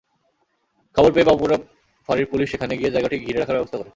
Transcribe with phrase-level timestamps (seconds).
[0.95, 1.57] খবর পেয়ে বাবুপুরা
[2.09, 3.89] ফাঁড়ির পুলিশ সেখানে গিয়ে জায়গাটি ঘিরে রাখার ব্যবস্থা করে।